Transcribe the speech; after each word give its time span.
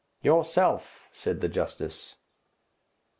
"Yourself," 0.23 1.07
said 1.11 1.41
the 1.41 1.47
justice. 1.47 2.15